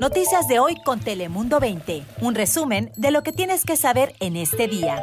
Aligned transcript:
Noticias 0.00 0.46
de 0.46 0.58
hoy 0.58 0.76
con 0.84 1.00
Telemundo 1.00 1.58
20. 1.58 2.02
Un 2.20 2.34
resumen 2.34 2.92
de 2.96 3.10
lo 3.10 3.22
que 3.22 3.32
tienes 3.32 3.64
que 3.64 3.76
saber 3.76 4.14
en 4.20 4.36
este 4.36 4.68
día. 4.68 5.02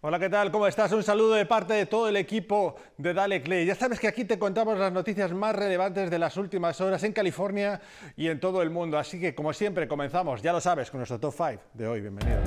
Hola, 0.00 0.20
¿qué 0.20 0.30
tal? 0.30 0.52
¿Cómo 0.52 0.68
estás? 0.68 0.92
Un 0.92 1.02
saludo 1.02 1.34
de 1.34 1.46
parte 1.46 1.74
de 1.74 1.86
todo 1.86 2.08
el 2.08 2.16
equipo 2.16 2.76
de 2.96 3.12
Dale 3.12 3.42
Clay. 3.42 3.66
Ya 3.66 3.74
sabes 3.74 3.98
que 3.98 4.06
aquí 4.06 4.24
te 4.24 4.38
contamos 4.38 4.78
las 4.78 4.92
noticias 4.92 5.32
más 5.32 5.56
relevantes 5.56 6.08
de 6.10 6.18
las 6.20 6.36
últimas 6.36 6.80
horas 6.80 7.02
en 7.02 7.12
California 7.12 7.80
y 8.16 8.28
en 8.28 8.38
todo 8.38 8.62
el 8.62 8.70
mundo. 8.70 8.98
Así 8.98 9.18
que, 9.18 9.34
como 9.34 9.52
siempre, 9.52 9.88
comenzamos, 9.88 10.42
ya 10.42 10.52
lo 10.52 10.60
sabes, 10.60 10.92
con 10.92 11.00
nuestro 11.00 11.18
top 11.18 11.34
5 11.36 11.62
de 11.74 11.88
hoy. 11.88 12.00
Bienvenidos. 12.02 12.40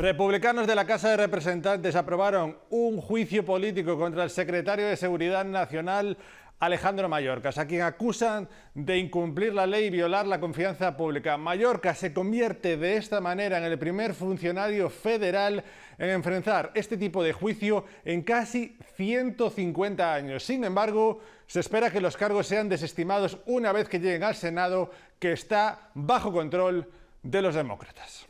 Republicanos 0.00 0.66
de 0.66 0.74
la 0.74 0.86
Casa 0.86 1.10
de 1.10 1.18
Representantes 1.18 1.94
aprobaron 1.94 2.56
un 2.70 3.02
juicio 3.02 3.44
político 3.44 3.98
contra 3.98 4.24
el 4.24 4.30
secretario 4.30 4.86
de 4.86 4.96
Seguridad 4.96 5.44
Nacional 5.44 6.16
Alejandro 6.58 7.06
Mayorkas, 7.06 7.58
a 7.58 7.66
quien 7.66 7.82
acusan 7.82 8.48
de 8.72 8.96
incumplir 8.96 9.52
la 9.52 9.66
ley 9.66 9.88
y 9.88 9.90
violar 9.90 10.26
la 10.26 10.40
confianza 10.40 10.96
pública. 10.96 11.36
Mallorca 11.36 11.94
se 11.94 12.14
convierte 12.14 12.78
de 12.78 12.96
esta 12.96 13.20
manera 13.20 13.58
en 13.58 13.64
el 13.64 13.78
primer 13.78 14.14
funcionario 14.14 14.88
federal 14.88 15.62
en 15.98 16.08
enfrentar 16.08 16.70
este 16.72 16.96
tipo 16.96 17.22
de 17.22 17.34
juicio 17.34 17.84
en 18.02 18.22
casi 18.22 18.78
150 18.96 20.14
años. 20.14 20.42
Sin 20.42 20.64
embargo, 20.64 21.20
se 21.46 21.60
espera 21.60 21.90
que 21.90 22.00
los 22.00 22.16
cargos 22.16 22.46
sean 22.46 22.70
desestimados 22.70 23.36
una 23.44 23.70
vez 23.70 23.86
que 23.86 23.98
lleguen 23.98 24.24
al 24.24 24.34
Senado, 24.34 24.92
que 25.18 25.32
está 25.32 25.90
bajo 25.92 26.32
control 26.32 26.90
de 27.22 27.42
los 27.42 27.54
demócratas. 27.54 28.26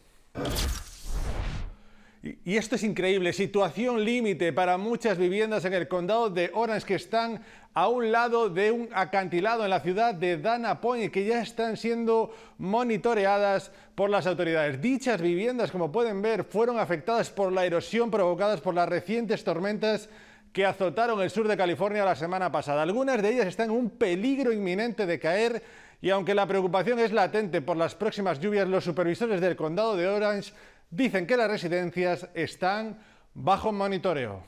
Y 2.23 2.59
esto 2.59 2.74
es 2.74 2.83
increíble, 2.83 3.33
situación 3.33 4.05
límite 4.05 4.52
para 4.52 4.77
muchas 4.77 5.16
viviendas 5.16 5.65
en 5.65 5.73
el 5.73 5.88
condado 5.88 6.29
de 6.29 6.51
Orange 6.52 6.87
que 6.87 6.95
están 6.96 7.40
a 7.73 7.88
un 7.88 8.12
lado 8.12 8.51
de 8.51 8.71
un 8.71 8.90
acantilado 8.93 9.65
en 9.65 9.71
la 9.71 9.80
ciudad 9.80 10.15
de 10.15 10.37
Dana 10.37 10.82
Point 10.82 11.04
y 11.04 11.09
que 11.09 11.24
ya 11.24 11.40
están 11.40 11.79
siendo 11.79 12.30
monitoreadas 12.59 13.73
por 13.95 14.10
las 14.10 14.27
autoridades. 14.27 14.82
Dichas 14.82 15.23
viviendas, 15.23 15.71
como 15.71 15.90
pueden 15.90 16.21
ver, 16.21 16.45
fueron 16.45 16.79
afectadas 16.79 17.30
por 17.30 17.52
la 17.52 17.65
erosión 17.65 18.10
provocadas 18.10 18.60
por 18.60 18.74
las 18.74 18.88
recientes 18.88 19.43
tormentas 19.43 20.10
que 20.52 20.66
azotaron 20.66 21.23
el 21.23 21.30
sur 21.30 21.49
de 21.49 21.57
California 21.57 22.05
la 22.05 22.16
semana 22.16 22.52
pasada. 22.52 22.82
Algunas 22.82 23.23
de 23.23 23.30
ellas 23.30 23.46
están 23.46 23.71
en 23.71 23.77
un 23.77 23.88
peligro 23.88 24.52
inminente 24.52 25.07
de 25.07 25.18
caer 25.18 25.62
y 26.02 26.10
aunque 26.10 26.34
la 26.34 26.46
preocupación 26.46 26.99
es 26.99 27.12
latente 27.12 27.62
por 27.62 27.79
las 27.79 27.95
próximas 27.95 28.40
lluvias, 28.40 28.68
los 28.68 28.84
supervisores 28.84 29.40
del 29.40 29.57
condado 29.57 29.96
de 29.96 30.07
Orange 30.07 30.52
dicen 30.91 31.27
que 31.27 31.37
las 31.37 31.49
residencias 31.49 32.29
están 32.35 32.99
bajo 33.35 33.73
monitoreo. 33.73 34.43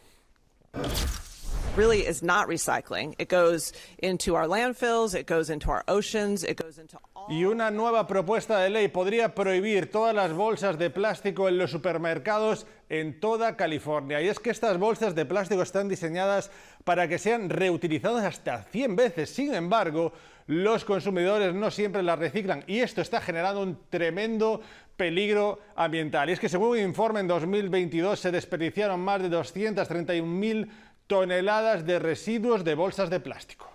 really 1.77 2.01
is 2.01 2.23
not 2.23 2.49
recycling. 2.49 3.15
It 3.19 3.29
goes 3.29 3.73
into 3.99 4.35
our 4.35 4.47
landfills, 4.47 5.15
it 5.15 5.27
goes 5.27 5.51
into 5.51 5.71
our 5.71 5.85
oceans, 5.89 6.45
it 6.45 6.57
goes 6.57 6.79
into 6.79 6.99
all 7.15 7.27
Y 7.31 7.45
una 7.45 7.71
nueva 7.71 8.07
propuesta 8.07 8.59
de 8.59 8.71
ley 8.71 8.89
podría 8.89 9.35
prohibir 9.35 9.91
todas 9.91 10.15
las 10.15 10.33
bolsas 10.33 10.77
de 10.79 10.91
plástico 10.91 11.49
en 11.49 11.59
los 11.59 11.71
supermercados 11.71 12.67
en 12.93 13.19
toda 13.21 13.57
California. 13.57 14.21
Y 14.21 14.29
es 14.29 14.39
que 14.39 14.51
estas 14.51 14.77
bolsas 14.77 15.15
de 15.15 15.25
plástico 15.25 15.63
están 15.63 15.89
diseñadas 15.89 16.51
para 16.85 17.09
que 17.09 17.19
sean 17.19 17.49
reutilizadas 17.49 18.23
hasta 18.23 18.65
100 18.65 18.97
veces. 18.97 19.31
Sin 19.31 19.55
embargo, 19.55 20.13
los 20.47 20.85
consumidores 20.85 21.55
no 21.55 21.71
siempre 21.71 22.03
las 22.03 22.19
reciclan 22.19 22.65
y 22.67 22.81
esto 22.81 23.01
está 23.01 23.23
generando 23.23 23.63
un 23.63 23.79
tremendo 23.89 24.61
peligro 24.95 25.59
ambiental. 25.75 26.29
Y 26.29 26.35
es 26.35 26.41
que 26.41 26.51
según 26.51 26.73
un 26.73 26.81
informe 26.81 27.21
en 27.21 27.29
2022 27.29 28.21
se 28.21 28.31
desperdiciaron 28.31 29.01
más 29.01 29.23
de 29.23 29.31
231.000 29.31 30.69
toneladas 31.07 31.87
de 31.87 31.99
residuos 31.99 32.63
de 32.63 32.75
bolsas 32.75 33.09
de 33.09 33.21
plástico. 33.21 33.73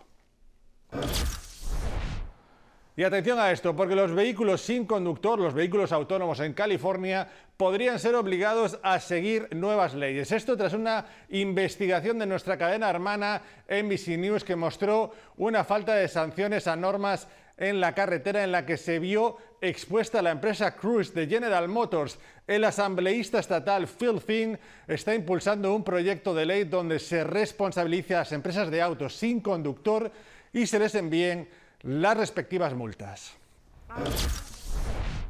Y 2.97 3.03
atención 3.03 3.37
a 3.37 3.51
esto, 3.51 3.75
porque 3.75 3.95
los 3.95 4.11
vehículos 4.11 4.59
sin 4.59 4.87
conductor, 4.87 5.37
los 5.37 5.53
vehículos 5.53 5.91
autónomos 5.91 6.39
en 6.39 6.53
California, 6.53 7.27
podrían 7.55 7.99
ser 7.99 8.15
obligados 8.15 8.79
a 8.81 8.99
seguir 8.99 9.55
nuevas 9.55 9.93
leyes. 9.93 10.31
Esto 10.31 10.57
tras 10.57 10.73
una 10.73 11.05
investigación 11.29 12.17
de 12.17 12.25
nuestra 12.25 12.57
cadena 12.57 12.89
hermana 12.89 13.43
NBC 13.69 14.17
News 14.17 14.43
que 14.43 14.55
mostró 14.55 15.11
una 15.37 15.63
falta 15.63 15.93
de 15.93 16.07
sanciones 16.07 16.65
a 16.65 16.75
normas 16.75 17.27
en 17.55 17.79
la 17.79 17.93
carretera 17.93 18.43
en 18.43 18.51
la 18.51 18.65
que 18.65 18.77
se 18.77 18.97
vio 18.97 19.37
expuesta 19.61 20.23
la 20.23 20.31
empresa 20.31 20.75
Cruise 20.75 21.13
de 21.13 21.27
General 21.27 21.67
Motors. 21.67 22.17
El 22.47 22.63
asambleísta 22.63 23.37
estatal 23.37 23.85
Phil 23.85 24.19
Finn 24.19 24.57
está 24.87 25.13
impulsando 25.13 25.75
un 25.75 25.83
proyecto 25.83 26.33
de 26.33 26.47
ley 26.47 26.63
donde 26.63 26.97
se 26.97 27.23
responsabilice 27.23 28.15
a 28.15 28.19
las 28.19 28.31
empresas 28.31 28.71
de 28.71 28.81
autos 28.81 29.15
sin 29.15 29.39
conductor 29.39 30.11
y 30.51 30.65
se 30.65 30.79
les 30.79 30.95
envíen 30.95 31.47
las 31.83 32.17
respectivas 32.17 32.73
multas. 32.73 33.33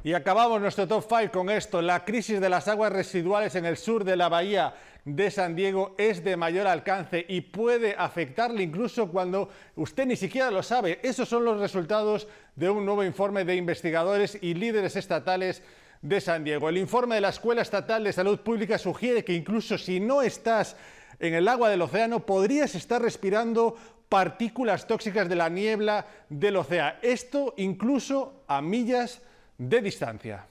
Y 0.04 0.14
acabamos 0.14 0.62
nuestro 0.62 0.88
top 0.88 1.06
5 1.08 1.32
con 1.32 1.50
esto. 1.50 1.82
La 1.82 2.06
crisis 2.06 2.40
de 2.40 2.50
las 2.50 2.68
aguas 2.68 2.94
residuales 2.94 3.56
en 3.56 3.66
el 3.66 3.78
sur 3.78 4.04
de 4.04 4.16
la 4.16 4.30
bahía 4.30 4.74
de 5.04 5.32
San 5.32 5.56
Diego 5.56 5.96
es 5.98 6.24
de 6.24 6.38
mayor 6.38 6.68
alcance 6.68 7.26
y 7.28 7.42
puede 7.42 7.96
afectarle 7.98 8.64
incluso 8.64 9.10
cuando 9.10 9.50
usted 9.76 10.06
ni 10.06 10.16
siquiera 10.16 10.52
lo 10.52 10.64
sabe. 10.64 11.00
Esos 11.04 11.28
son 11.28 11.46
los 11.46 11.60
resultados 11.60 12.28
de 12.56 12.70
un 12.70 12.86
nuevo 12.86 13.04
informe 13.04 13.44
de 13.44 13.56
investigadores 13.56 14.38
y 14.42 14.54
líderes 14.54 14.96
estatales 14.96 15.62
de 16.02 16.22
San 16.22 16.44
Diego. 16.44 16.70
El 16.70 16.78
informe 16.78 17.16
de 17.16 17.22
la 17.22 17.30
Escuela 17.30 17.62
Estatal 17.62 18.04
de 18.04 18.14
Salud 18.14 18.40
Pública 18.40 18.78
sugiere 18.78 19.24
que 19.24 19.34
incluso 19.34 19.78
si 19.78 20.00
no 20.00 20.22
estás 20.22 20.76
en 21.20 21.34
el 21.34 21.48
agua 21.48 21.70
del 21.70 21.82
océano, 21.82 22.26
podrías 22.26 22.76
estar 22.76 23.02
respirando 23.02 23.76
partículas 24.10 24.88
tóxicas 24.88 25.28
de 25.28 25.36
la 25.36 25.50
niebla 25.50 26.06
del 26.30 26.58
océano. 26.58 26.98
Esto 27.02 27.54
incluso 27.58 28.44
a 28.48 28.62
millas 28.62 29.22
de 29.58 29.82
distancia. 29.82 30.46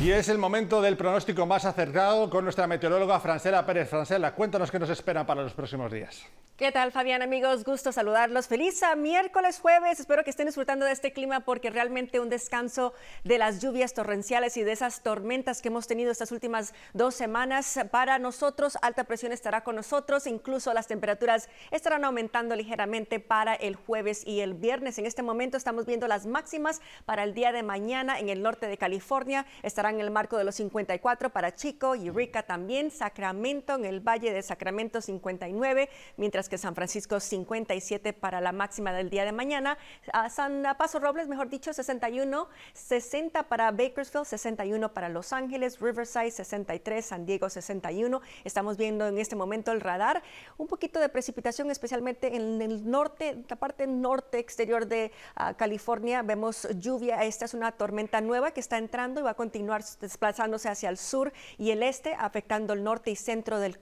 Y 0.00 0.12
es 0.12 0.30
el 0.30 0.38
momento 0.38 0.80
del 0.80 0.96
pronóstico 0.96 1.44
más 1.44 1.66
acertado 1.66 2.30
con 2.30 2.44
nuestra 2.44 2.66
meteoróloga 2.66 3.20
Francela 3.20 3.66
Pérez. 3.66 3.90
Francela, 3.90 4.34
cuéntanos 4.34 4.70
qué 4.70 4.78
nos 4.78 4.88
espera 4.88 5.26
para 5.26 5.42
los 5.42 5.52
próximos 5.52 5.92
días. 5.92 6.26
¿Qué 6.56 6.72
tal, 6.72 6.92
Fabián, 6.92 7.22
amigos? 7.22 7.64
Gusto 7.64 7.90
saludarlos. 7.90 8.46
Feliz 8.46 8.82
miércoles, 8.98 9.58
jueves. 9.60 9.98
Espero 9.98 10.24
que 10.24 10.28
estén 10.28 10.44
disfrutando 10.44 10.84
de 10.84 10.92
este 10.92 11.10
clima 11.10 11.40
porque 11.40 11.70
realmente 11.70 12.20
un 12.20 12.28
descanso 12.28 12.92
de 13.24 13.38
las 13.38 13.62
lluvias 13.62 13.94
torrenciales 13.94 14.58
y 14.58 14.62
de 14.62 14.72
esas 14.72 15.02
tormentas 15.02 15.62
que 15.62 15.68
hemos 15.68 15.86
tenido 15.86 16.12
estas 16.12 16.32
últimas 16.32 16.74
dos 16.92 17.14
semanas. 17.14 17.80
Para 17.90 18.18
nosotros, 18.18 18.76
alta 18.82 19.04
presión 19.04 19.32
estará 19.32 19.64
con 19.64 19.76
nosotros. 19.76 20.26
Incluso 20.26 20.74
las 20.74 20.86
temperaturas 20.86 21.48
estarán 21.70 22.04
aumentando 22.04 22.54
ligeramente 22.54 23.20
para 23.20 23.54
el 23.54 23.74
jueves 23.74 24.26
y 24.26 24.40
el 24.40 24.52
viernes. 24.52 24.98
En 24.98 25.06
este 25.06 25.22
momento 25.22 25.56
estamos 25.56 25.86
viendo 25.86 26.08
las 26.08 26.26
máximas 26.26 26.82
para 27.06 27.24
el 27.24 27.32
día 27.32 27.52
de 27.52 27.62
mañana 27.62 28.18
en 28.18 28.28
el 28.28 28.42
norte 28.42 28.66
de 28.66 28.76
California. 28.76 29.46
Estarán 29.62 29.89
en 29.90 30.00
el 30.00 30.10
marco 30.10 30.36
de 30.36 30.44
los 30.44 30.54
54 30.56 31.30
para 31.30 31.54
Chico, 31.54 31.94
Rica 31.94 32.42
también, 32.42 32.90
Sacramento 32.90 33.74
en 33.74 33.84
el 33.84 34.00
Valle 34.00 34.32
de 34.32 34.42
Sacramento 34.42 35.00
59, 35.00 35.88
mientras 36.16 36.48
que 36.48 36.58
San 36.58 36.74
Francisco 36.74 37.20
57 37.20 38.12
para 38.12 38.40
la 38.40 38.52
máxima 38.52 38.92
del 38.92 39.10
día 39.10 39.24
de 39.24 39.32
mañana. 39.32 39.78
A 40.12 40.30
San 40.30 40.64
Paso 40.78 40.98
Robles, 40.98 41.28
mejor 41.28 41.48
dicho, 41.48 41.72
61, 41.72 42.48
60 42.72 43.42
para 43.44 43.70
Bakersfield, 43.70 44.26
61 44.26 44.92
para 44.92 45.08
Los 45.08 45.32
Ángeles, 45.32 45.80
Riverside 45.80 46.30
63, 46.30 47.04
San 47.04 47.26
Diego 47.26 47.48
61. 47.48 48.20
Estamos 48.44 48.76
viendo 48.76 49.06
en 49.06 49.18
este 49.18 49.36
momento 49.36 49.72
el 49.72 49.80
radar, 49.80 50.22
un 50.58 50.66
poquito 50.66 51.00
de 51.00 51.08
precipitación, 51.08 51.70
especialmente 51.70 52.36
en 52.36 52.62
el 52.62 52.90
norte, 52.90 53.44
la 53.48 53.56
parte 53.56 53.86
norte 53.86 54.38
exterior 54.38 54.86
de 54.86 55.12
uh, 55.36 55.54
California. 55.56 56.22
Vemos 56.22 56.68
lluvia, 56.78 57.24
esta 57.24 57.44
es 57.44 57.54
una 57.54 57.72
tormenta 57.72 58.20
nueva 58.20 58.50
que 58.52 58.60
está 58.60 58.78
entrando 58.78 59.20
y 59.20 59.24
va 59.24 59.30
a 59.30 59.34
continuar 59.34 59.79
desplazándose 60.00 60.68
hacia 60.68 60.88
el 60.88 60.96
sur 60.96 61.32
y 61.58 61.70
el 61.70 61.82
este, 61.82 62.14
afectando 62.14 62.72
el 62.72 62.82
norte 62.82 63.10
y 63.10 63.16
centro 63.16 63.58
del, 63.58 63.78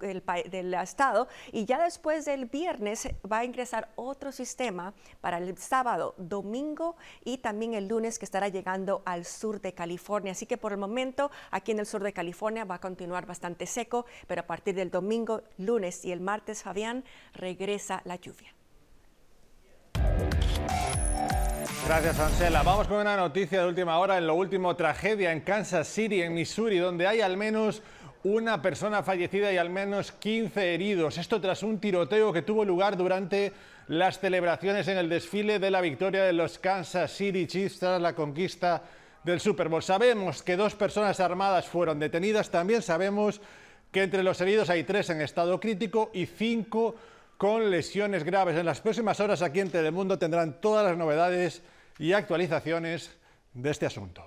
del, 0.51 0.75
estado. 0.75 1.29
Y 1.53 1.65
ya 1.65 1.83
después 1.83 2.25
del 2.25 2.47
viernes 2.47 3.09
va 3.31 3.39
a 3.39 3.45
ingresar 3.45 3.91
otro 3.97 4.33
sistema 4.33 4.95
para 5.21 5.39
el 5.39 5.57
sábado, 5.59 6.15
domingo 6.17 6.97
y 7.25 7.39
también 7.39 7.75
el 7.75 7.89
lunes 7.89 8.19
que 8.19 8.25
estará 8.25 8.49
llegando 8.49 9.03
al 9.05 9.25
sur 9.25 9.61
de 9.61 9.75
California. 9.75 10.33
Así 10.33 10.47
que 10.47 10.57
por 10.57 10.73
el 10.73 10.79
momento 10.79 11.31
aquí 11.51 11.73
en 11.73 11.81
el 11.81 11.87
sur 11.87 12.03
de 12.03 12.13
California 12.13 12.65
va 12.65 12.77
a 12.77 12.81
continuar 12.81 13.27
bastante 13.27 13.67
seco, 13.67 14.07
pero 14.27 14.43
a 14.43 14.47
partir 14.47 14.75
del 14.75 14.91
domingo, 14.91 15.43
lunes 15.57 16.05
y 16.05 16.13
el 16.13 16.21
martes, 16.21 16.63
Fabián, 16.63 17.05
regresa 17.35 18.03
la 18.05 18.17
lluvia. 18.17 18.58
Gracias, 21.89 22.21
Ansela. 22.21 22.63
Vamos 22.63 22.87
con 22.87 22.99
una 22.99 23.17
noticia 23.17 23.63
de 23.63 23.67
última 23.67 23.99
hora. 23.99 24.19
En 24.19 24.27
lo 24.27 24.35
último, 24.35 24.77
tragedia 24.77 25.33
en 25.33 25.41
Kansas 25.41 25.89
City, 25.89 26.21
en 26.21 26.35
Missouri, 26.35 26.77
donde 26.77 27.07
hay 27.07 27.23
al 27.23 27.39
menos 27.39 27.81
una 28.25 28.61
persona 28.61 29.03
fallecida 29.03 29.51
y 29.51 29.57
al 29.57 29.71
menos 29.71 30.13
15 30.13 30.75
heridos. 30.75 31.17
Esto 31.17 31.41
tras 31.41 31.63
un 31.63 31.81
tiroteo 31.81 32.31
que 32.31 32.43
tuvo 32.43 32.63
lugar 32.67 32.99
durante 32.99 33.55
las 33.87 34.19
celebraciones 34.19 34.87
en 34.89 34.99
el 34.99 35.09
desfile 35.09 35.59
de 35.59 35.71
la 35.71 35.81
victoria 35.81 36.25
de 36.25 36.35
los 36.35 36.59
Kansas 36.59 37.11
City 37.11 37.47
Chiefs 37.47 37.79
tras 37.79 38.03
la 38.03 38.15
conquista 38.15 38.83
del 39.25 39.41
Super 39.41 39.71
Bowl. 39.71 39.83
Sabemos 39.83 40.43
que 40.43 40.59
dos 40.59 40.75
personas 40.75 41.19
armadas 41.21 41.69
fueron 41.69 41.99
detenidas, 41.99 42.51
también 42.51 42.83
sabemos 42.83 43.41
que 43.91 44.03
entre 44.03 44.23
los 44.23 44.39
heridos 44.43 44.69
hay 44.69 44.85
tres 44.85 45.09
en 45.09 45.23
estado 45.23 45.59
crítico 45.59 46.11
y 46.13 46.27
cinco 46.27 46.97
con 47.39 47.71
lesiones 47.71 48.25
graves. 48.25 48.59
En 48.59 48.67
las 48.67 48.83
próximas 48.83 49.21
horas 49.21 49.41
aquí 49.41 49.61
en 49.61 49.71
Telemundo 49.71 50.19
tendrán 50.19 50.61
todas 50.61 50.85
las 50.85 50.99
novedades 50.99 51.63
y 51.99 52.13
actualizaciones 52.13 53.11
de 53.55 53.71
este 53.71 53.87
asunto. 53.87 54.25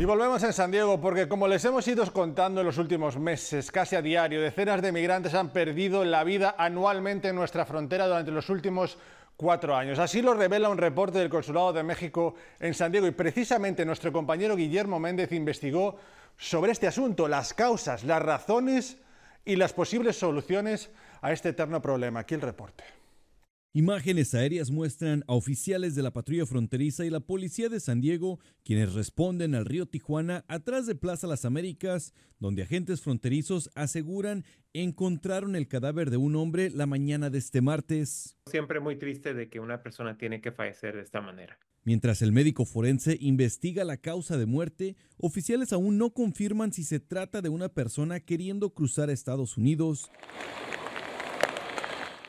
Y 0.00 0.04
volvemos 0.06 0.42
en 0.44 0.54
San 0.54 0.70
Diego 0.70 0.98
porque 0.98 1.28
como 1.28 1.46
les 1.46 1.62
hemos 1.66 1.86
ido 1.86 2.10
contando 2.10 2.62
en 2.62 2.66
los 2.66 2.78
últimos 2.78 3.18
meses, 3.18 3.70
casi 3.70 3.96
a 3.96 4.02
diario, 4.02 4.40
decenas 4.40 4.80
de 4.80 4.92
migrantes 4.92 5.34
han 5.34 5.52
perdido 5.52 6.06
la 6.06 6.24
vida 6.24 6.54
anualmente 6.56 7.28
en 7.28 7.36
nuestra 7.36 7.66
frontera 7.66 8.06
durante 8.06 8.30
los 8.30 8.48
últimos 8.48 8.96
cuatro 9.36 9.76
años. 9.76 9.98
Así 9.98 10.22
lo 10.22 10.32
revela 10.32 10.70
un 10.70 10.78
reporte 10.78 11.18
del 11.18 11.28
Consulado 11.28 11.74
de 11.74 11.82
México 11.82 12.34
en 12.60 12.72
San 12.72 12.92
Diego 12.92 13.06
y 13.06 13.10
precisamente 13.10 13.84
nuestro 13.84 14.10
compañero 14.10 14.56
Guillermo 14.56 14.98
Méndez 14.98 15.32
investigó 15.32 15.98
sobre 16.38 16.72
este 16.72 16.86
asunto, 16.86 17.28
las 17.28 17.52
causas, 17.52 18.02
las 18.02 18.22
razones 18.22 18.96
y 19.44 19.56
las 19.56 19.74
posibles 19.74 20.18
soluciones 20.18 20.88
a 21.20 21.30
este 21.30 21.50
eterno 21.50 21.82
problema. 21.82 22.20
Aquí 22.20 22.34
el 22.34 22.40
reporte. 22.40 22.99
Imágenes 23.72 24.34
aéreas 24.34 24.72
muestran 24.72 25.22
a 25.28 25.34
oficiales 25.34 25.94
de 25.94 26.02
la 26.02 26.10
patrulla 26.10 26.44
fronteriza 26.44 27.06
y 27.06 27.10
la 27.10 27.20
policía 27.20 27.68
de 27.68 27.78
San 27.78 28.00
Diego 28.00 28.40
quienes 28.64 28.94
responden 28.94 29.54
al 29.54 29.64
río 29.64 29.86
Tijuana 29.86 30.44
atrás 30.48 30.86
de 30.86 30.96
Plaza 30.96 31.28
Las 31.28 31.44
Américas, 31.44 32.12
donde 32.40 32.64
agentes 32.64 33.00
fronterizos 33.00 33.70
aseguran 33.76 34.44
encontraron 34.72 35.54
el 35.54 35.68
cadáver 35.68 36.10
de 36.10 36.16
un 36.16 36.34
hombre 36.34 36.70
la 36.70 36.86
mañana 36.86 37.30
de 37.30 37.38
este 37.38 37.60
martes. 37.60 38.36
Siempre 38.46 38.80
muy 38.80 38.96
triste 38.96 39.34
de 39.34 39.48
que 39.48 39.60
una 39.60 39.84
persona 39.84 40.18
tiene 40.18 40.40
que 40.40 40.50
fallecer 40.50 40.96
de 40.96 41.02
esta 41.02 41.20
manera. 41.20 41.56
Mientras 41.84 42.22
el 42.22 42.32
médico 42.32 42.64
forense 42.64 43.18
investiga 43.20 43.84
la 43.84 43.98
causa 43.98 44.36
de 44.36 44.46
muerte, 44.46 44.96
oficiales 45.16 45.72
aún 45.72 45.96
no 45.96 46.10
confirman 46.10 46.72
si 46.72 46.82
se 46.82 46.98
trata 46.98 47.40
de 47.40 47.50
una 47.50 47.68
persona 47.68 48.18
queriendo 48.18 48.70
cruzar 48.70 49.10
Estados 49.10 49.56
Unidos. 49.56 50.10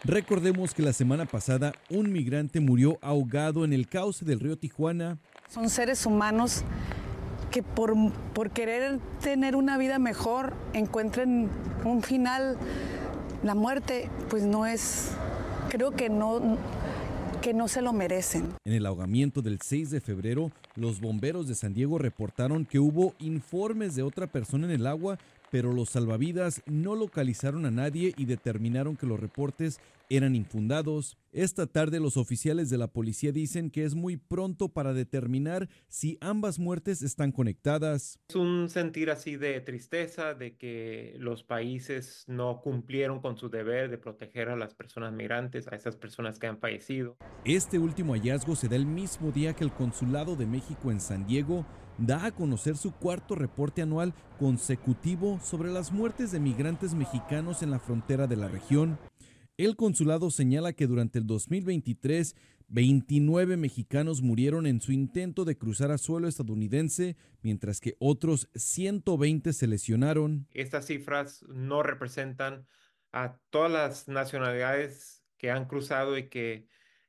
Recordemos 0.04 0.74
que 0.74 0.82
la 0.82 0.94
semana 0.94 1.26
pasada 1.26 1.74
un 1.92 2.12
migrante 2.12 2.60
murió 2.60 2.98
ahogado 3.02 3.64
en 3.66 3.72
el 3.72 3.88
cauce 3.88 4.26
del 4.26 4.40
río 4.40 4.58
Tijuana. 4.58 5.20
Son 5.48 5.70
seres 5.70 6.08
humanos 6.08 6.64
que 7.52 7.62
por, 7.62 7.94
por 8.34 8.50
querer 8.50 9.00
tener 9.22 9.56
una 9.56 9.78
vida 9.78 10.00
mejor 10.00 10.54
encuentren 10.74 11.50
un 11.86 12.02
final. 12.02 12.58
La 13.44 13.54
muerte 13.54 14.10
pues 14.32 14.42
no 14.42 14.66
es, 14.66 15.12
creo 15.70 15.92
que 15.92 16.10
no, 16.10 16.58
que 17.44 17.54
no 17.54 17.68
se 17.68 17.84
lo 17.84 17.94
merecen. 17.94 18.56
En 18.66 18.74
el 18.74 18.88
ahogamiento 18.88 19.44
del 19.44 19.60
6 19.62 19.92
de 19.92 20.02
febrero, 20.02 20.52
los 20.76 21.00
bomberos 21.00 21.48
de 21.48 21.54
San 21.54 21.76
Diego 21.76 22.00
reportaron 22.00 22.66
que 22.66 22.80
hubo 22.80 23.14
informes 23.20 23.94
de 23.94 24.02
otra 24.02 24.26
persona 24.26 24.66
en 24.66 24.72
el 24.72 24.88
agua, 24.88 25.20
pero 25.52 25.74
los 25.74 25.90
salvavidas 25.90 26.64
no 26.66 26.96
localizaron 26.96 27.66
a 27.66 27.72
nadie 27.72 28.14
y 28.18 28.26
determinaron 28.26 28.96
que 28.96 29.06
los 29.06 29.20
reportes 29.20 29.80
eran 30.12 30.36
infundados. 30.36 31.18
Esta 31.32 31.66
tarde 31.66 32.02
los 32.02 32.18
oficiales 32.18 32.70
de 32.70 32.78
la 32.78 32.88
policía 32.88 33.32
dicen 33.32 33.72
que 33.72 33.86
es 33.86 33.96
muy 33.96 34.18
pronto 34.18 34.68
para 34.70 34.94
determinar 34.94 35.70
si 35.88 36.18
ambas 36.20 36.60
muertes 36.60 37.02
están 37.02 37.32
conectadas. 37.32 38.20
Es 38.28 38.36
un 38.36 38.68
sentir 38.68 39.10
así 39.10 39.38
de 39.38 39.62
tristeza 39.62 40.34
de 40.34 40.58
que 40.58 41.16
los 41.18 41.44
países 41.44 42.26
no 42.28 42.60
cumplieron 42.62 43.22
con 43.22 43.38
su 43.38 43.50
deber 43.50 43.90
de 43.90 43.98
proteger 43.98 44.50
a 44.50 44.58
las 44.58 44.74
personas 44.74 45.14
migrantes, 45.14 45.68
a 45.70 45.76
esas 45.76 45.96
personas 45.96 46.38
que 46.40 46.48
han 46.48 46.60
fallecido. 46.60 47.16
Este 47.46 47.80
último 47.80 48.14
hallazgo 48.14 48.58
se 48.58 48.68
da 48.68 48.76
el 48.76 48.86
mismo 48.86 49.32
día 49.32 49.54
que 49.54 49.64
el 49.64 49.72
Consulado 49.72 50.36
de 50.36 50.46
México 50.46 50.92
en 50.92 51.00
San 51.00 51.26
Diego 51.26 51.66
da 51.98 52.26
a 52.26 52.32
conocer 52.32 52.78
su 52.78 52.92
cuarto 52.92 53.36
reporte 53.36 53.82
anual 53.82 54.14
consecutivo 54.40 55.40
sobre 55.42 55.72
las 55.72 55.92
muertes 55.92 56.32
de 56.32 56.40
migrantes 56.40 56.94
mexicanos 56.94 57.62
en 57.62 57.72
la 57.72 57.80
frontera 57.80 58.28
de 58.28 58.36
la 58.36 58.48
región. 58.48 58.98
El 59.62 59.76
consulado 59.76 60.32
señala 60.32 60.74
que 60.74 60.88
durante 60.88 61.20
el 61.20 61.28
2023, 61.28 62.36
29 62.70 63.58
mexicanos 63.58 64.24
murieron 64.24 64.66
en 64.66 64.82
su 64.82 64.92
intento 64.92 65.46
de 65.46 65.56
cruzar 65.56 65.92
a 65.92 66.00
suelo 66.00 66.28
estadounidense, 66.28 67.16
mientras 67.44 67.80
que 67.80 67.96
otros 68.00 68.50
120 68.56 69.54
se 69.54 69.68
lesionaron. 69.68 70.48
Estas 70.50 70.88
cifras 70.88 71.46
no 71.48 71.84
representan 71.84 72.66
a 73.12 73.38
todas 73.52 73.72
las 73.72 74.08
nacionalidades 74.08 75.24
que 75.38 75.52
han 75.52 75.66
cruzado 75.66 76.18
y 76.18 76.28
que 76.28 76.68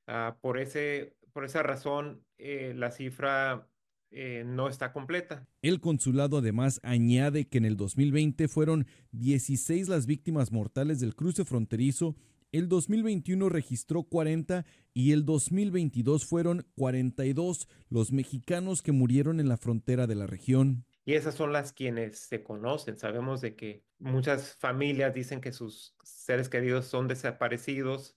uh, 0.08 0.38
por, 0.42 0.58
ese, 0.58 1.16
por 1.32 1.46
esa 1.46 1.62
razón 1.62 2.22
eh, 2.36 2.74
la 2.76 2.90
cifra 2.90 3.66
eh, 4.14 4.44
no 4.44 4.68
está 4.68 4.92
completa. 4.92 5.48
El 5.62 5.80
consulado 5.80 6.36
además 6.36 6.80
añade 6.82 7.48
que 7.48 7.56
en 7.56 7.64
el 7.64 7.78
2020 7.78 8.46
fueron 8.46 8.86
16 9.12 9.88
las 9.88 10.04
víctimas 10.04 10.52
mortales 10.52 11.00
del 11.00 11.14
cruce 11.14 11.46
fronterizo, 11.46 12.14
el 12.52 12.68
2021 12.68 13.48
registró 13.48 14.04
40 14.04 14.64
y 14.94 15.12
el 15.12 15.24
2022 15.24 16.24
fueron 16.26 16.66
42 16.76 17.68
los 17.88 18.12
mexicanos 18.12 18.82
que 18.82 18.92
murieron 18.92 19.40
en 19.40 19.48
la 19.48 19.56
frontera 19.56 20.06
de 20.06 20.14
la 20.14 20.26
región. 20.26 20.84
Y 21.04 21.14
esas 21.14 21.34
son 21.34 21.52
las 21.52 21.72
quienes 21.72 22.18
se 22.18 22.44
conocen. 22.44 22.96
Sabemos 22.96 23.40
de 23.40 23.56
que 23.56 23.82
muchas 23.98 24.54
familias 24.56 25.12
dicen 25.14 25.40
que 25.40 25.52
sus 25.52 25.96
seres 26.04 26.48
queridos 26.48 26.86
son 26.86 27.08
desaparecidos, 27.08 28.16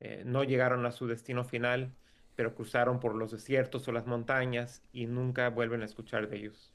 eh, 0.00 0.22
no 0.26 0.44
llegaron 0.44 0.84
a 0.84 0.92
su 0.92 1.06
destino 1.06 1.44
final 1.44 1.94
pero 2.36 2.54
cruzaron 2.54 3.00
por 3.00 3.16
los 3.16 3.32
desiertos 3.32 3.88
o 3.88 3.92
las 3.92 4.06
montañas 4.06 4.82
y 4.92 5.06
nunca 5.06 5.48
vuelven 5.48 5.82
a 5.82 5.86
escuchar 5.86 6.28
de 6.28 6.36
ellos. 6.36 6.72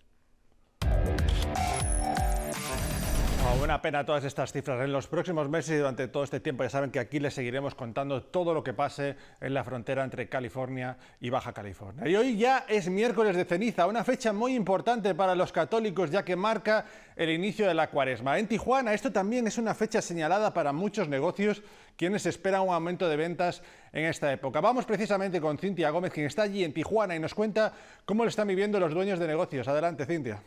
Una 3.63 3.79
pena 3.79 4.03
todas 4.03 4.23
estas 4.23 4.51
cifras. 4.51 4.83
En 4.83 4.91
los 4.91 5.05
próximos 5.05 5.47
meses 5.47 5.75
y 5.75 5.77
durante 5.77 6.07
todo 6.07 6.23
este 6.23 6.39
tiempo 6.39 6.63
ya 6.63 6.69
saben 6.69 6.89
que 6.89 6.99
aquí 6.99 7.19
les 7.19 7.35
seguiremos 7.35 7.75
contando 7.75 8.23
todo 8.23 8.55
lo 8.55 8.63
que 8.63 8.73
pase 8.73 9.15
en 9.39 9.53
la 9.53 9.63
frontera 9.63 10.03
entre 10.03 10.27
California 10.27 10.97
y 11.19 11.29
Baja 11.29 11.53
California. 11.53 12.07
Y 12.07 12.15
hoy 12.15 12.37
ya 12.37 12.65
es 12.67 12.89
miércoles 12.89 13.35
de 13.35 13.45
ceniza, 13.45 13.85
una 13.85 14.03
fecha 14.03 14.33
muy 14.33 14.55
importante 14.55 15.13
para 15.13 15.35
los 15.35 15.51
católicos 15.51 16.09
ya 16.09 16.25
que 16.25 16.35
marca 16.35 16.85
el 17.15 17.29
inicio 17.29 17.67
de 17.67 17.75
la 17.75 17.91
cuaresma. 17.91 18.39
En 18.39 18.47
Tijuana 18.47 18.95
esto 18.95 19.11
también 19.11 19.45
es 19.45 19.59
una 19.59 19.75
fecha 19.75 20.01
señalada 20.01 20.53
para 20.53 20.73
muchos 20.73 21.07
negocios 21.07 21.61
quienes 21.95 22.25
esperan 22.25 22.61
un 22.61 22.73
aumento 22.73 23.07
de 23.07 23.15
ventas 23.15 23.61
en 23.93 24.05
esta 24.05 24.33
época. 24.33 24.59
Vamos 24.59 24.85
precisamente 24.85 25.39
con 25.39 25.59
Cintia 25.59 25.91
Gómez, 25.91 26.11
quien 26.11 26.25
está 26.25 26.43
allí 26.43 26.63
en 26.63 26.73
Tijuana 26.73 27.15
y 27.15 27.19
nos 27.19 27.35
cuenta 27.35 27.73
cómo 28.05 28.23
lo 28.23 28.29
están 28.29 28.47
viviendo 28.47 28.79
los 28.79 28.93
dueños 28.93 29.19
de 29.19 29.27
negocios. 29.27 29.67
Adelante, 29.67 30.07
Cintia. 30.07 30.41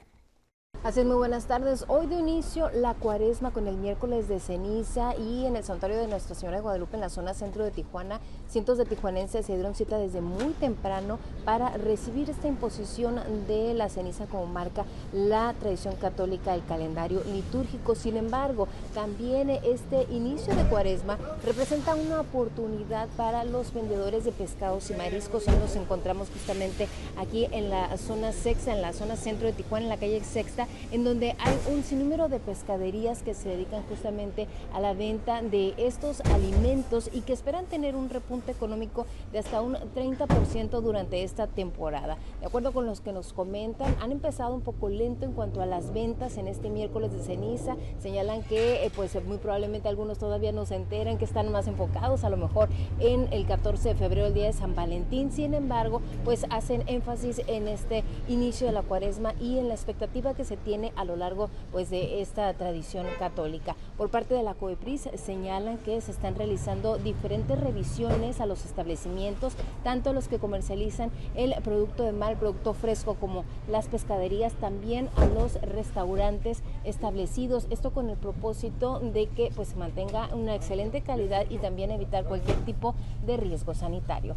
Así 0.84 1.00
es, 1.00 1.06
muy 1.06 1.16
buenas 1.16 1.46
tardes. 1.46 1.86
Hoy 1.88 2.06
de 2.08 2.16
inicio 2.16 2.68
la 2.68 2.92
cuaresma 2.92 3.52
con 3.52 3.66
el 3.68 3.76
miércoles 3.78 4.28
de 4.28 4.38
ceniza 4.38 5.16
y 5.16 5.46
en 5.46 5.56
el 5.56 5.64
santuario 5.64 5.96
de 5.96 6.06
Nuestra 6.08 6.34
Señora 6.34 6.58
de 6.58 6.62
Guadalupe 6.62 6.96
en 6.96 7.00
la 7.00 7.08
zona 7.08 7.32
centro 7.32 7.64
de 7.64 7.70
Tijuana, 7.70 8.20
cientos 8.50 8.76
de 8.76 8.84
tijuanenses 8.84 9.46
se 9.46 9.54
dieron 9.54 9.74
cita 9.74 9.96
desde 9.96 10.20
muy 10.20 10.52
temprano 10.52 11.18
para 11.46 11.70
recibir 11.70 12.28
esta 12.28 12.48
imposición 12.48 13.18
de 13.48 13.72
la 13.72 13.88
ceniza 13.88 14.26
como 14.26 14.44
marca 14.44 14.84
la 15.14 15.54
tradición 15.58 15.96
católica 15.96 16.52
del 16.52 16.66
calendario 16.66 17.24
litúrgico. 17.32 17.94
Sin 17.94 18.18
embargo, 18.18 18.68
también 18.92 19.48
este 19.48 20.06
inicio 20.10 20.54
de 20.54 20.64
cuaresma 20.64 21.16
representa 21.46 21.94
una 21.94 22.20
oportunidad 22.20 23.08
para 23.16 23.44
los 23.44 23.72
vendedores 23.72 24.24
de 24.24 24.32
pescados 24.32 24.90
y 24.90 24.94
mariscos. 24.94 25.48
Hoy 25.48 25.54
nos 25.56 25.76
encontramos 25.76 26.28
justamente 26.28 26.88
aquí 27.16 27.48
en 27.52 27.70
la 27.70 27.96
zona 27.96 28.32
sexta, 28.32 28.74
en 28.74 28.82
la 28.82 28.92
zona 28.92 29.16
centro 29.16 29.46
de 29.46 29.54
Tijuana, 29.54 29.84
en 29.86 29.88
la 29.88 29.96
calle 29.96 30.22
sexta 30.22 30.68
en 30.92 31.04
donde 31.04 31.34
hay 31.38 31.56
un 31.72 31.82
sinnúmero 31.82 32.28
de 32.28 32.40
pescaderías 32.40 33.22
que 33.22 33.34
se 33.34 33.48
dedican 33.48 33.82
justamente 33.88 34.46
a 34.72 34.80
la 34.80 34.94
venta 34.94 35.42
de 35.42 35.74
estos 35.76 36.20
alimentos 36.22 37.10
y 37.12 37.20
que 37.22 37.32
esperan 37.32 37.66
tener 37.66 37.96
un 37.96 38.10
repunte 38.10 38.52
económico 38.52 39.06
de 39.32 39.38
hasta 39.38 39.60
un 39.60 39.74
30% 39.74 40.80
durante 40.80 41.22
esta 41.22 41.46
temporada. 41.46 42.16
De 42.40 42.46
acuerdo 42.46 42.72
con 42.72 42.86
los 42.86 43.00
que 43.00 43.12
nos 43.12 43.32
comentan, 43.32 43.96
han 44.00 44.12
empezado 44.12 44.54
un 44.54 44.62
poco 44.62 44.88
lento 44.88 45.24
en 45.24 45.32
cuanto 45.32 45.62
a 45.62 45.66
las 45.66 45.92
ventas 45.92 46.36
en 46.36 46.48
este 46.48 46.70
miércoles 46.70 47.12
de 47.12 47.22
ceniza. 47.22 47.76
Señalan 48.00 48.42
que 48.42 48.84
eh, 48.84 48.90
pues 48.94 49.14
muy 49.24 49.38
probablemente 49.38 49.88
algunos 49.88 50.18
todavía 50.18 50.52
no 50.52 50.66
se 50.66 50.76
enteran 50.76 51.18
que 51.18 51.24
están 51.24 51.50
más 51.52 51.66
enfocados 51.66 52.24
a 52.24 52.30
lo 52.30 52.36
mejor 52.36 52.68
en 53.00 53.32
el 53.32 53.46
14 53.46 53.90
de 53.90 53.94
febrero, 53.94 54.26
el 54.26 54.34
día 54.34 54.46
de 54.46 54.52
San 54.52 54.74
Valentín. 54.74 55.32
Sin 55.32 55.54
embargo, 55.54 56.00
pues 56.24 56.46
hacen 56.50 56.82
énfasis 56.86 57.42
en 57.46 57.68
este 57.68 58.04
inicio 58.28 58.66
de 58.66 58.72
la 58.72 58.82
cuaresma 58.82 59.34
y 59.40 59.58
en 59.58 59.68
la 59.68 59.74
expectativa 59.74 60.34
que 60.34 60.44
tiene 60.56 60.92
a 60.96 61.04
lo 61.04 61.16
largo 61.16 61.50
pues, 61.72 61.90
de 61.90 62.20
esta 62.20 62.52
tradición 62.54 63.06
católica. 63.18 63.76
Por 63.96 64.10
parte 64.10 64.34
de 64.34 64.42
la 64.42 64.54
COEPRIS 64.54 65.08
señalan 65.16 65.78
que 65.78 66.00
se 66.00 66.10
están 66.10 66.34
realizando 66.34 66.98
diferentes 66.98 67.58
revisiones 67.60 68.40
a 68.40 68.46
los 68.46 68.64
establecimientos, 68.64 69.54
tanto 69.82 70.12
los 70.12 70.28
que 70.28 70.38
comercializan 70.38 71.10
el 71.34 71.54
producto 71.62 72.02
de 72.02 72.12
mal, 72.12 72.36
producto 72.36 72.74
fresco, 72.74 73.14
como 73.14 73.44
las 73.68 73.88
pescaderías, 73.88 74.52
también 74.54 75.08
a 75.16 75.26
los 75.26 75.54
restaurantes 75.60 76.62
establecidos. 76.84 77.66
Esto 77.70 77.92
con 77.92 78.10
el 78.10 78.16
propósito 78.16 79.00
de 79.00 79.26
que 79.26 79.50
pues, 79.54 79.68
se 79.68 79.76
mantenga 79.76 80.28
una 80.34 80.54
excelente 80.54 81.00
calidad 81.00 81.46
y 81.50 81.58
también 81.58 81.90
evitar 81.90 82.24
cualquier 82.24 82.56
tipo 82.64 82.94
de 83.26 83.36
riesgo 83.36 83.74
sanitario. 83.74 84.34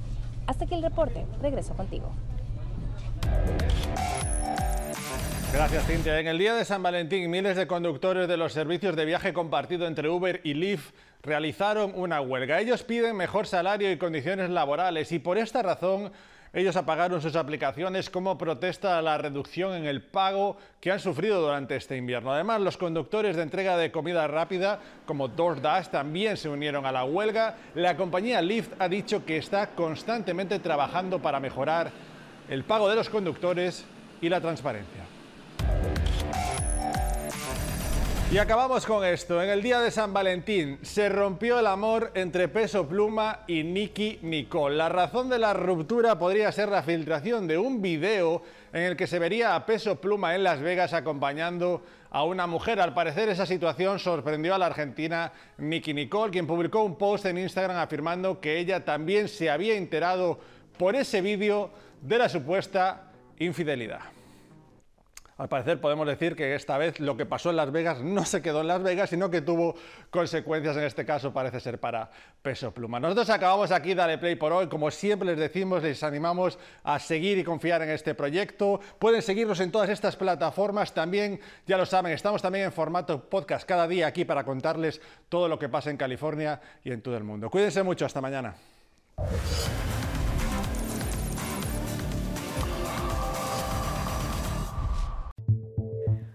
Hasta 0.47 0.65
aquí 0.65 0.75
el 0.75 0.83
reporte. 0.83 1.25
Regreso 1.41 1.74
contigo. 1.74 2.09
Gracias, 5.53 5.87
Cintia. 5.87 6.19
En 6.19 6.27
el 6.27 6.37
día 6.37 6.53
de 6.53 6.65
San 6.65 6.83
Valentín, 6.83 7.31
miles 7.31 7.55
de 7.55 7.67
conductores 7.67 8.27
de 8.27 8.35
los 8.37 8.51
servicios 8.51 8.95
de 8.95 9.05
viaje 9.05 9.33
compartido 9.33 9.87
entre 9.87 10.09
Uber 10.09 10.41
y 10.43 10.53
Lyft 10.53 10.91
realizaron 11.23 11.93
una 11.95 12.21
huelga. 12.21 12.59
Ellos 12.59 12.83
piden 12.83 13.15
mejor 13.15 13.47
salario 13.47 13.91
y 13.91 13.97
condiciones 13.97 14.49
laborales 14.49 15.11
y 15.13 15.19
por 15.19 15.37
esta 15.37 15.63
razón 15.63 16.11
ellos 16.53 16.75
apagaron 16.75 17.21
sus 17.21 17.35
aplicaciones 17.35 18.09
como 18.09 18.37
protesta 18.37 18.97
a 18.97 19.01
la 19.01 19.17
reducción 19.17 19.73
en 19.73 19.85
el 19.85 20.01
pago 20.01 20.57
que 20.81 20.91
han 20.91 20.99
sufrido 20.99 21.41
durante 21.41 21.77
este 21.77 21.95
invierno. 21.95 22.33
Además, 22.33 22.61
los 22.61 22.77
conductores 22.77 23.35
de 23.37 23.43
entrega 23.43 23.77
de 23.77 23.91
comida 23.91 24.27
rápida 24.27 24.79
como 25.05 25.29
DoorDash 25.29 25.87
también 25.87 26.35
se 26.35 26.49
unieron 26.49 26.85
a 26.85 26.91
la 26.91 27.05
huelga. 27.05 27.55
La 27.73 27.95
compañía 27.95 28.41
Lyft 28.41 28.73
ha 28.79 28.89
dicho 28.89 29.25
que 29.25 29.37
está 29.37 29.67
constantemente 29.67 30.59
trabajando 30.59 31.19
para 31.21 31.39
mejorar 31.39 31.91
el 32.49 32.65
pago 32.65 32.89
de 32.89 32.95
los 32.95 33.09
conductores 33.09 33.85
y 34.21 34.29
la 34.29 34.41
transparencia. 34.41 35.06
Y 38.29 38.39
acabamos 38.39 38.86
con 38.86 39.05
esto. 39.05 39.41
En 39.41 39.50
el 39.50 39.63
día 39.63 39.79
de 39.79 39.89
San 39.89 40.12
Valentín 40.12 40.79
se 40.81 41.07
rompió 41.07 41.60
el 41.60 41.65
amor 41.65 42.12
entre 42.13 42.50
Peso 42.50 42.86
Pluma 42.86 43.46
y 43.48 43.63
Nicky 43.63 44.19
Nicole. 44.22 44.75
La 44.75 44.89
razón 44.89 45.29
de 45.29 45.39
la 45.39 45.53
ruptura 45.53 46.19
podría 46.19 46.51
ser 46.51 46.67
la 46.67 46.84
filtración 46.84 47.48
de 47.48 47.57
un 47.57 47.81
video 47.81 48.41
en 48.74 48.81
el 48.81 48.98
que 48.98 49.07
se 49.07 49.17
vería 49.17 49.55
a 49.55 49.65
Peso 49.65 50.01
Pluma 50.01 50.36
en 50.36 50.43
Las 50.43 50.60
Vegas 50.60 50.91
acompañando 50.91 51.86
a 52.12 52.25
una 52.25 52.48
mujer. 52.48 52.81
Al 52.81 52.93
parecer 52.93 53.29
esa 53.29 53.46
situación 53.46 53.98
sorprendió 53.98 54.53
a 54.53 54.57
la 54.57 54.65
argentina 54.65 55.31
Nicky 55.57 55.93
Nicole, 55.93 56.29
quien 56.29 56.46
publicó 56.46 56.84
un 56.84 56.98
post 56.98 57.27
en 57.27 57.38
Instagram 57.38 57.77
afirmando 57.77 58.41
que 58.41 58.60
ella 58.60 58.84
también 58.84 59.29
se 59.29 59.50
había 59.50 59.77
enterado 59.77 60.38
por 60.77 60.98
ese 60.98 61.22
vídeo 61.22 61.69
de 62.01 62.17
la 62.17 62.27
supuesta 62.27 63.10
infidelidad. 63.39 64.16
Al 65.38 65.50
parecer 65.50 65.79
podemos 65.79 66.08
decir 66.08 66.36
que 66.36 66.56
esta 66.56 66.77
vez 66.77 67.00
lo 67.00 67.15
que 67.15 67.25
pasó 67.25 67.51
en 67.51 67.58
Las 67.58 67.72
Vegas 67.72 68.01
no 68.01 68.25
se 68.25 68.41
quedó 68.41 68.62
en 68.62 68.67
Las 68.67 68.82
Vegas, 68.82 69.12
sino 69.12 69.29
que 69.29 69.41
tuvo 69.41 69.75
consecuencias 70.10 70.75
en 70.77 70.84
este 70.84 71.06
caso, 71.06 71.32
parece 71.32 71.60
ser 71.60 71.79
para 71.79 72.10
Peso 72.41 72.74
Pluma. 72.74 73.00
Nosotros 73.00 73.29
acabamos 73.29 73.72
aquí 73.72 73.94
Dale 73.94 74.17
Play 74.17 74.36
por 74.36 74.51
hoy. 74.51 74.67
Como 74.67 74.89
siempre 74.89 75.27
les 75.27 75.38
decimos, 75.38 75.84
les 75.84 76.01
animamos 76.01 76.58
a 76.84 76.98
seguir 76.98 77.38
y 77.38 77.44
confiar 77.44 77.84
en 77.84 77.89
este 77.89 78.15
proyecto. 78.15 78.79
Pueden 78.98 79.22
seguirnos 79.22 79.60
en 79.60 79.72
todas 79.72 79.89
estas 79.89 80.15
plataformas. 80.15 80.94
También, 80.94 81.39
ya 81.67 81.77
lo 81.77 81.86
saben, 81.86 82.13
estamos 82.13 82.41
también 82.41 82.65
en 82.65 82.72
formato 82.72 83.29
podcast 83.29 83.67
cada 83.67 83.88
día 83.88 84.08
aquí 84.08 84.25
para 84.25 84.44
contarles 84.44 85.01
todo 85.29 85.48
lo 85.48 85.60
que 85.60 85.70
pasa 85.70 85.91
en 85.91 85.98
California 85.98 86.60
y 86.84 86.91
en 86.91 87.01
todo 87.01 87.15
el 87.15 87.24
mundo. 87.24 87.50
Cuídense 87.50 87.84
mucho. 87.84 88.06
Hasta 88.06 88.22
mañana. 88.22 88.56